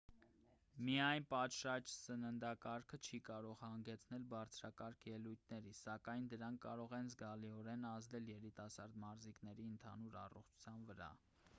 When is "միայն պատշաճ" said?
0.85-1.89